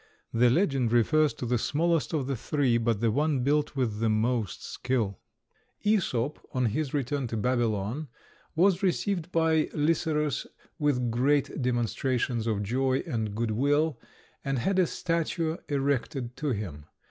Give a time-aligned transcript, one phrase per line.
[0.33, 4.09] The legend refers to the smallest of the three, but the one built with the
[4.09, 5.19] most skill.
[5.85, 8.07] Æsop, on his return to Babylon,
[8.55, 10.47] was received by Lycerus
[10.79, 13.99] with great demonstrations of joy and good will,
[14.43, 16.85] and had a statue erected to him.